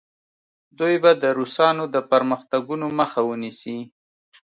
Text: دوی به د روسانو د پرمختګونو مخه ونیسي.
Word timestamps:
دوی 0.79 0.95
به 1.03 1.11
د 1.23 1.23
روسانو 1.37 1.83
د 1.93 1.97
پرمختګونو 2.11 2.87
مخه 2.99 3.21
ونیسي. 3.29 3.77